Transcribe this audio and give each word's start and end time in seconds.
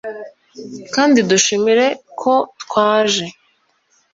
Kandi 0.93 1.19
dushimire 1.29 1.85
ko 2.19 2.33
twaje 2.61 3.25